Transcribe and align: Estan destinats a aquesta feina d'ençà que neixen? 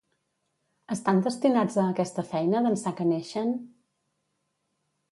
Estan 0.95 1.21
destinats 1.27 1.77
a 1.77 1.85
aquesta 1.91 2.27
feina 2.33 2.65
d'ençà 2.69 2.95
que 3.03 3.09
neixen? 3.13 3.57